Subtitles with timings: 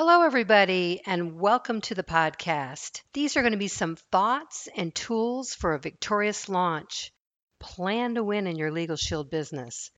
[0.00, 3.02] Hello, everybody, and welcome to the podcast.
[3.14, 7.12] These are going to be some thoughts and tools for a victorious launch.
[7.58, 9.90] Plan to win in your Legal Shield business.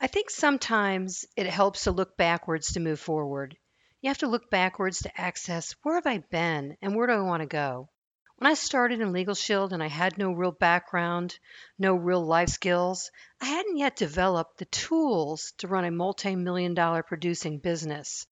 [0.00, 3.56] I think sometimes it helps to look backwards to move forward.
[4.00, 7.22] You have to look backwards to access where have I been and where do I
[7.22, 7.88] want to go.
[8.36, 11.36] When I started in Legal Shield and I had no real background,
[11.80, 16.74] no real life skills, I hadn't yet developed the tools to run a multi million
[16.74, 18.24] dollar producing business.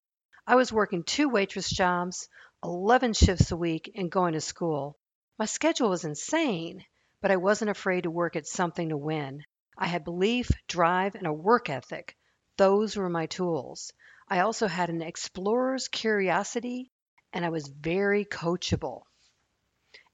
[0.46, 2.28] I was working two waitress jobs,
[2.64, 4.98] 11 shifts a week, and going to school.
[5.38, 6.84] My schedule was insane,
[7.20, 9.44] but I wasn't afraid to work at something to win.
[9.78, 12.16] I had belief, drive, and a work ethic.
[12.56, 13.92] Those were my tools.
[14.28, 16.90] I also had an explorer's curiosity,
[17.32, 19.02] and I was very coachable.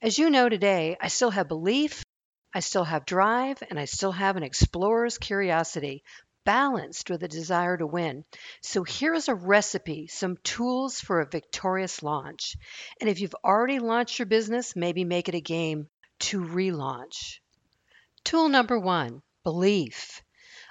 [0.01, 2.05] As you know today, I still have belief,
[2.55, 6.05] I still have drive, and I still have an explorer's curiosity,
[6.47, 8.25] balanced with a desire to win.
[8.63, 12.57] So here's a recipe, some tools for a victorious launch.
[13.01, 15.89] And if you've already launched your business, maybe make it a game
[16.21, 17.41] to relaunch.
[18.25, 20.23] Tool number one belief.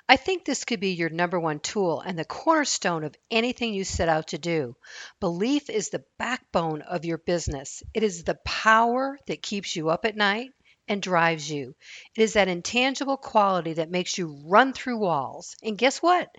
[0.07, 3.83] I think this could be your number one tool and the cornerstone of anything you
[3.83, 4.75] set out to do.
[5.19, 7.81] Belief is the backbone of your business.
[7.93, 10.51] It is the power that keeps you up at night
[10.87, 11.75] and drives you.
[12.15, 15.55] It is that intangible quality that makes you run through walls.
[15.63, 16.29] And guess what?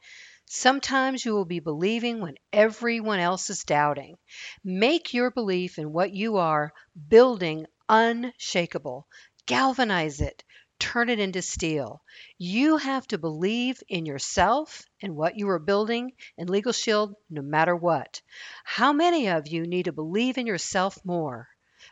[0.48, 4.16] Sometimes you will be believing when everyone else is doubting.
[4.62, 6.72] Make your belief in what you are
[7.08, 9.08] building unshakable.
[9.47, 10.44] Galvanize it.
[10.78, 12.03] Turn it into steel.
[12.38, 17.42] You have to believe in yourself and what you are building in Legal Shield no
[17.42, 18.20] matter what.
[18.62, 21.48] How many of you need to believe in yourself more?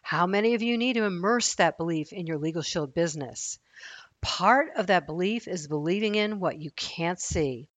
[0.06, 3.58] How many of you need to immerse that belief in your Legal Shield business?
[4.20, 7.70] Part of that belief is believing in what you can't see.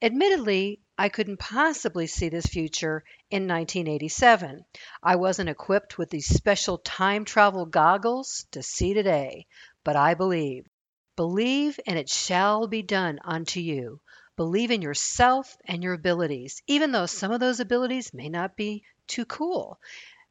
[0.00, 4.64] Admittedly, I couldn't possibly see this future in 1987.
[5.02, 9.46] I wasn't equipped with these special time travel goggles to see today,
[9.84, 10.66] but I believe.
[11.14, 14.00] Believe and it shall be done unto you.
[14.36, 18.82] Believe in yourself and your abilities, even though some of those abilities may not be
[19.06, 19.78] too cool.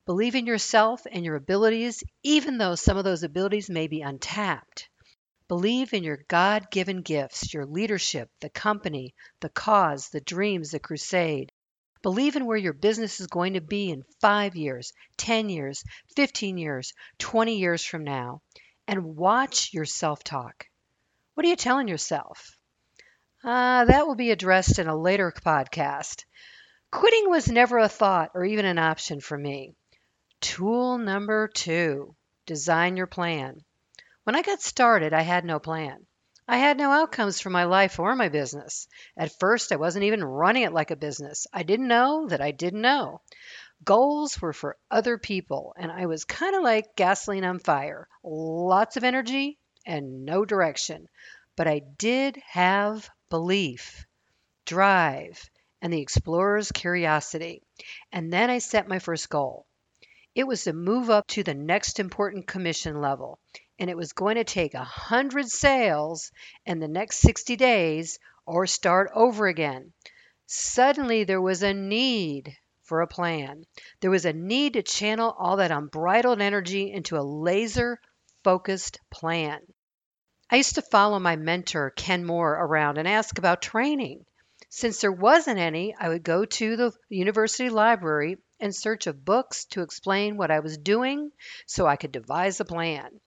[0.06, 4.88] Believe in yourself and your abilities, even though some of those abilities may be untapped.
[5.48, 10.80] Believe in your God given gifts, your leadership, the company, the cause, the dreams, the
[10.80, 11.52] crusade.
[12.04, 15.84] Believe in where your business is going to be in five years, 10 years,
[16.16, 18.44] 15 years, 20 years from now.
[18.88, 20.68] And watch your self talk.
[21.34, 22.56] What are you telling yourself?
[23.44, 26.26] Uh, that will be addressed in a later podcast.
[26.92, 29.74] Quitting was never a thought or even an option for me.
[30.46, 33.66] Tool number two design your plan.
[34.26, 36.06] When I got started, I had no plan.
[36.48, 38.88] I had no outcomes for my life or my business.
[39.18, 41.48] At first, I wasn't even running it like a business.
[41.52, 43.22] I didn't know that I didn't know.
[43.84, 48.98] Goals were for other people, and I was kind of like gasoline on fire lots
[48.98, 51.10] of energy and no direction.
[51.56, 54.06] But I did have belief,
[54.64, 55.50] drive,
[55.82, 57.64] and the explorer's curiosity.
[58.12, 59.65] And then I set my first goal.
[60.36, 63.40] It was to move up to the next important commission level,
[63.80, 66.30] and it was going to take a hundred sales
[66.66, 69.94] in the next 60 days or start over again.
[70.46, 72.54] Suddenly, there was a need
[72.84, 73.64] for a plan.
[74.02, 78.02] There was a need to channel all that unbridled energy into a laser
[78.44, 79.62] focused plan.
[80.50, 84.26] I used to follow my mentor, Ken Moore, around and ask about training.
[84.70, 89.66] Since there wasn't any, I would go to the university library in search of books
[89.66, 91.32] to explain what I was doing
[91.66, 93.20] so I could devise a plan.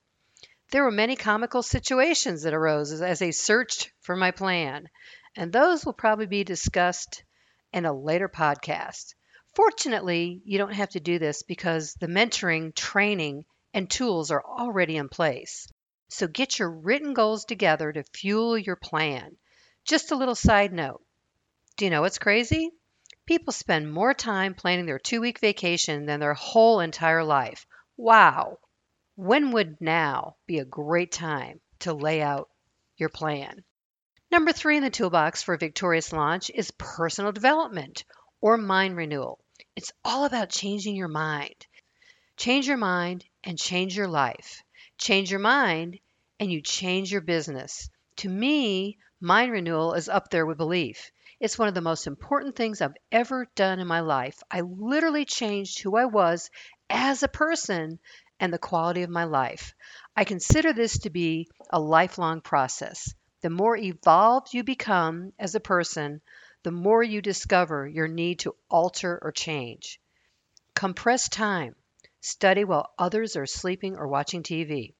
[0.70, 4.88] There were many comical situations that arose as I searched for my plan,
[5.36, 7.22] and those will probably be discussed
[7.72, 9.14] in a later podcast.
[9.54, 14.96] Fortunately, you don't have to do this because the mentoring, training, and tools are already
[14.96, 15.68] in place.
[16.08, 19.36] So get your written goals together to fuel your plan.
[19.84, 21.02] Just a little side note.
[21.76, 22.72] Do you know what's crazy?
[23.28, 27.66] People spend more time planning their two week vacation than their whole entire life.
[27.98, 28.58] Wow!
[29.16, 32.48] When would now be a great time to lay out
[32.96, 33.64] your plan?
[34.30, 38.04] Number three in the toolbox for a victorious launch is personal development
[38.40, 39.38] or mind renewal.
[39.76, 41.66] It's all about changing your mind.
[42.38, 44.62] Change your mind and change your life.
[44.96, 46.00] Change your mind
[46.40, 47.90] and you change your business.
[48.16, 51.12] To me, mind renewal is up there with belief.
[51.40, 54.42] It's one of the most important things I've ever done in my life.
[54.50, 56.50] I literally changed who I was
[56.90, 58.00] as a person
[58.40, 59.74] and the quality of my life.
[60.16, 63.14] I consider this to be a lifelong process.
[63.40, 66.22] The more evolved you become as a person,
[66.64, 70.00] the more you discover your need to alter or change.
[70.74, 71.76] Compress time.
[72.20, 74.94] Study while others are sleeping or watching TV.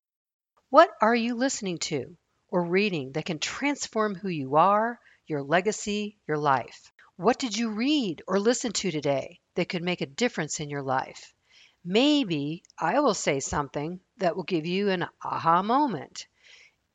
[0.70, 2.16] What are you listening to
[2.48, 6.90] or reading that can transform who you are, your legacy, your life?
[7.16, 10.82] What did you read or listen to today that could make a difference in your
[10.82, 11.32] life?
[11.84, 16.26] Maybe I will say something that will give you an aha moment.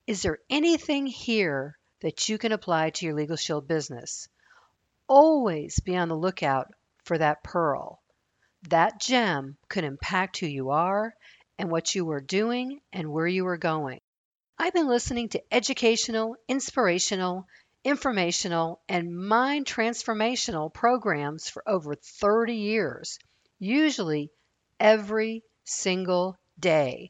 [0.07, 4.27] Is there anything here that you can apply to your Legal Shield business?
[5.07, 8.01] Always be on the lookout for that pearl.
[8.69, 11.15] That gem could impact who you are
[11.57, 14.01] and what you are doing and where you are going.
[14.57, 17.47] I've been listening to educational, inspirational,
[17.83, 23.19] informational, and mind transformational programs for over 30 years,
[23.59, 24.31] usually
[24.79, 27.09] every single day.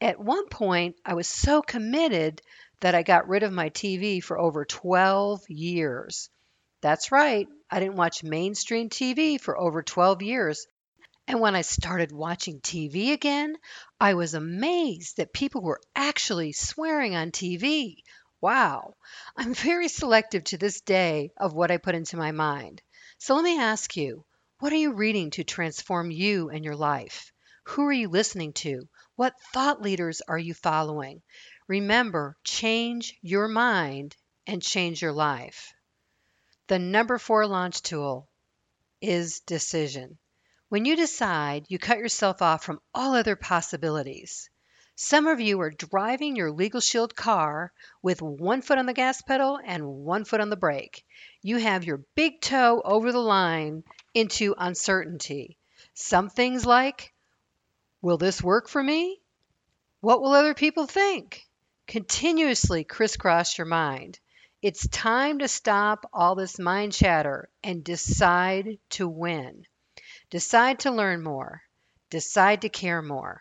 [0.00, 2.42] At one point, I was so committed
[2.80, 6.30] that I got rid of my TV for over 12 years.
[6.80, 10.66] That's right, I didn't watch mainstream TV for over 12 years.
[11.28, 13.56] And when I started watching TV again,
[14.00, 18.02] I was amazed that people were actually swearing on TV.
[18.40, 18.96] Wow.
[19.36, 22.82] I'm very selective to this day of what I put into my mind.
[23.18, 24.24] So let me ask you
[24.60, 27.32] what are you reading to transform you and your life?
[27.64, 28.88] Who are you listening to?
[29.16, 31.22] What thought leaders are you following?
[31.68, 34.16] Remember, change your mind
[34.46, 35.72] and change your life.
[36.66, 38.28] The number four launch tool
[39.00, 40.18] is decision.
[40.68, 44.49] When you decide, you cut yourself off from all other possibilities.
[45.02, 49.22] Some of you are driving your Legal Shield car with one foot on the gas
[49.22, 51.06] pedal and one foot on the brake.
[51.40, 53.82] You have your big toe over the line
[54.12, 55.56] into uncertainty.
[55.94, 57.14] Some things like,
[58.02, 59.18] will this work for me?
[60.02, 61.48] What will other people think?
[61.86, 64.18] Continuously crisscross your mind.
[64.60, 69.64] It's time to stop all this mind chatter and decide to win.
[70.28, 71.62] Decide to learn more.
[72.10, 73.40] Decide to care more.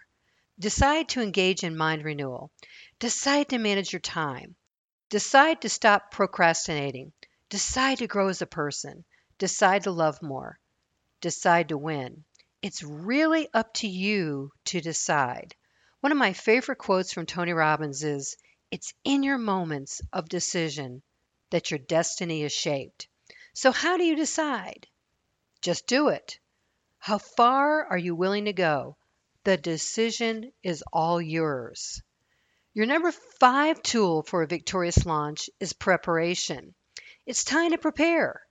[0.60, 2.52] Decide to engage in mind renewal.
[3.00, 4.56] Decide to manage your time.
[5.10, 7.14] Decide to stop procrastinating.
[7.50, 9.06] Decide to grow as a person.
[9.38, 10.60] Decide to love more.
[11.22, 12.26] Decide to win.
[12.62, 15.56] It's really up to you to decide.
[16.02, 18.36] One of my favorite quotes from Tony Robbins is
[18.70, 21.02] It's in your moments of decision
[21.52, 23.08] that your destiny is shaped.
[23.54, 24.88] So, how do you decide?
[25.62, 26.38] Just do it.
[26.98, 28.98] How far are you willing to go?
[29.46, 32.02] The decision is all yours.
[32.74, 36.76] Your number five tool for a victorious launch is preparation.
[37.26, 38.42] It's time to prepare.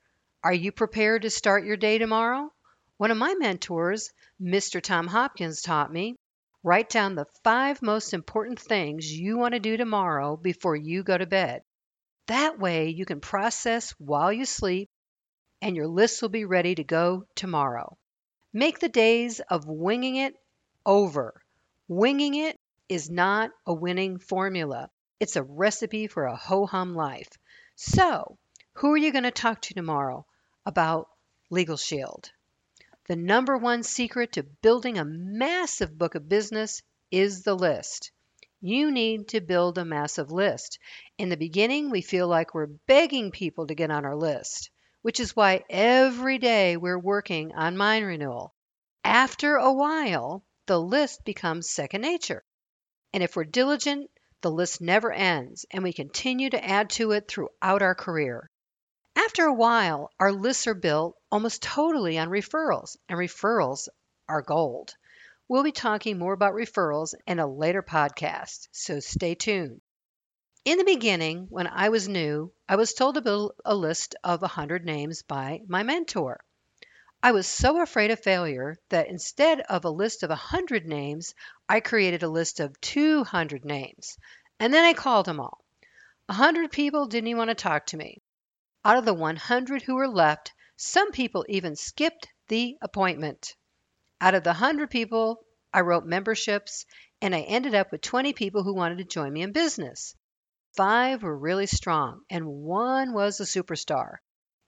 [0.42, 2.50] Are you prepared to start your day tomorrow?
[2.96, 4.82] One of my mentors, Mr.
[4.82, 6.16] Tom Hopkins, taught me
[6.62, 11.16] write down the five most important things you want to do tomorrow before you go
[11.16, 11.62] to bed.
[12.26, 14.88] That way you can process while you sleep
[15.62, 17.96] and your list will be ready to go tomorrow.
[18.52, 20.34] Make the days of winging it
[20.88, 21.42] over.
[21.86, 22.58] Winging it
[22.88, 24.88] is not a winning formula.
[25.20, 27.28] It's a recipe for a ho hum life.
[27.76, 28.38] So,
[28.72, 30.24] who are you going to talk to tomorrow
[30.64, 31.10] about
[31.50, 32.32] Legal Shield?
[33.06, 38.10] The number one secret to building a massive book of business is the list.
[38.62, 40.78] You need to build a massive list.
[41.18, 44.70] In the beginning, we feel like we're begging people to get on our list,
[45.02, 48.54] which is why every day we're working on mind renewal.
[49.04, 52.44] After a while, the list becomes second nature.
[53.14, 54.10] And if we're diligent,
[54.42, 58.50] the list never ends and we continue to add to it throughout our career.
[59.16, 63.88] After a while, our lists are built almost totally on referrals, and referrals
[64.28, 64.94] are gold.
[65.48, 69.80] We'll be talking more about referrals in a later podcast, so stay tuned.
[70.66, 74.42] In the beginning, when I was new, I was told to build a list of
[74.42, 76.44] 100 names by my mentor.
[77.20, 81.34] I was so afraid of failure that instead of a list of 100 names,
[81.68, 84.16] I created a list of 200 names.
[84.60, 85.64] And then I called them all.
[86.26, 88.22] 100 people didn't even want to talk to me.
[88.84, 93.56] Out of the 100 who were left, some people even skipped the appointment.
[94.20, 96.86] Out of the 100 people, I wrote memberships,
[97.20, 100.14] and I ended up with 20 people who wanted to join me in business.
[100.76, 104.18] Five were really strong, and one was a superstar.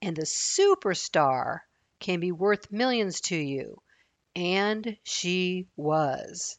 [0.02, 1.60] And the superstar
[2.00, 3.80] can be worth millions to you.
[4.34, 6.58] And she was.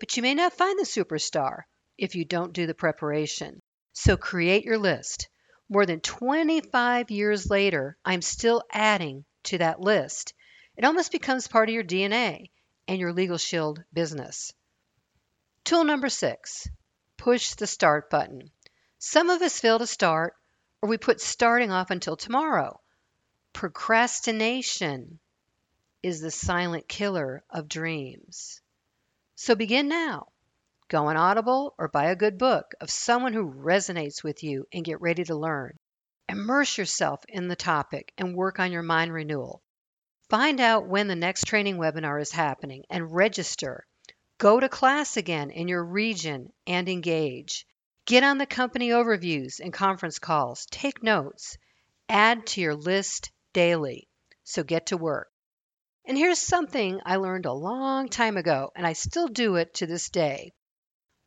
[0.00, 1.62] But you may not find the superstar
[1.96, 3.62] if you don't do the preparation.
[3.92, 5.28] So create your list.
[5.68, 10.34] More than 25 years later, I'm still adding to that list.
[10.76, 12.50] It almost becomes part of your DNA
[12.88, 14.52] and your Legal Shield business.
[15.64, 16.68] Tool number six
[17.16, 18.50] push the start button.
[18.98, 20.34] Some of us fail to start,
[20.80, 22.80] or we put starting off until tomorrow.
[23.52, 25.20] Procrastination
[26.02, 28.60] is the silent killer of dreams.
[29.36, 30.32] So begin now.
[30.88, 34.84] Go on Audible or buy a good book of someone who resonates with you and
[34.84, 35.78] get ready to learn.
[36.28, 39.62] Immerse yourself in the topic and work on your mind renewal.
[40.28, 43.86] Find out when the next training webinar is happening and register.
[44.38, 47.66] Go to class again in your region and engage.
[48.06, 50.66] Get on the company overviews and conference calls.
[50.70, 51.58] Take notes.
[52.08, 54.08] Add to your list daily.
[54.44, 55.30] So get to work.
[56.04, 59.86] And here's something I learned a long time ago, and I still do it to
[59.86, 60.52] this day.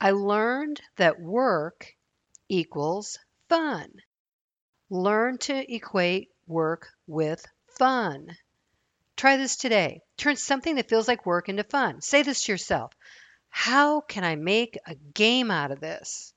[0.01, 1.95] I learned that work
[2.49, 3.17] equals
[3.47, 3.89] fun.
[4.89, 7.45] Learn to equate work with
[7.77, 8.37] fun.
[9.15, 10.01] Try this today.
[10.17, 12.01] Turn something that feels like work into fun.
[12.01, 12.93] Say this to yourself
[13.49, 16.33] How can I make a game out of this?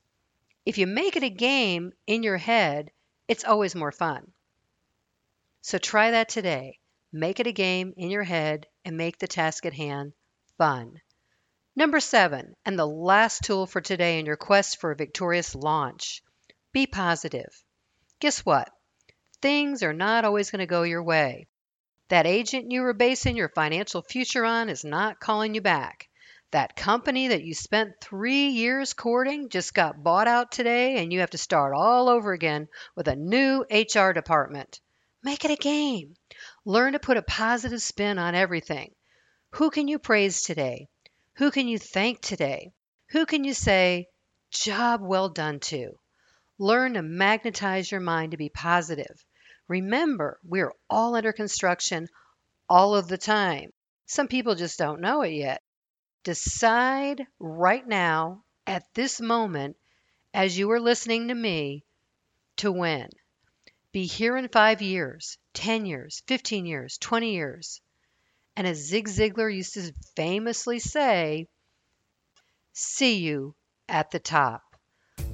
[0.65, 2.91] If you make it a game in your head,
[3.27, 4.31] it's always more fun.
[5.61, 6.79] So try that today.
[7.11, 10.13] Make it a game in your head and make the task at hand
[10.57, 11.01] fun.
[11.75, 16.21] Number seven, and the last tool for today in your quest for a victorious launch
[16.71, 17.63] be positive.
[18.19, 18.69] Guess what?
[19.41, 21.47] Things are not always going to go your way.
[22.09, 26.09] That agent you were basing your financial future on is not calling you back.
[26.51, 31.19] That company that you spent three years courting just got bought out today, and you
[31.19, 34.81] have to start all over again with a new HR department.
[35.21, 36.15] Make it a game.
[36.65, 38.93] Learn to put a positive spin on everything.
[39.51, 40.87] Who can you praise today?
[41.35, 42.71] Who can you thank today?
[43.09, 44.07] Who can you say,
[44.51, 45.99] job well done to?
[46.57, 49.25] Learn to magnetize your mind to be positive.
[49.67, 52.07] Remember, we're all under construction
[52.69, 53.71] all of the time.
[54.05, 55.61] Some people just don't know it yet.
[56.23, 59.75] Decide right now, at this moment,
[60.33, 61.83] as you are listening to me,
[62.57, 63.09] to win.
[63.91, 67.81] Be here in five years, 10 years, 15 years, 20 years.
[68.55, 71.47] And as Zig Ziglar used to famously say,
[72.73, 73.55] see you
[73.87, 74.61] at the top.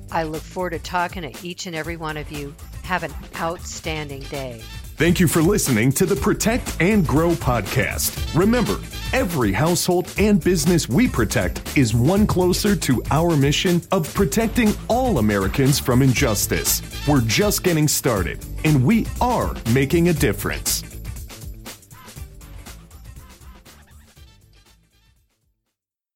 [0.09, 2.55] I look forward to talking to each and every one of you.
[2.83, 4.61] Have an outstanding day.
[4.97, 8.33] Thank you for listening to the Protect and Grow podcast.
[8.33, 8.77] Remember,
[9.11, 15.17] every household and business we protect is one closer to our mission of protecting all
[15.17, 16.81] Americans from injustice.
[17.09, 20.94] We're just getting started, and we are making a difference.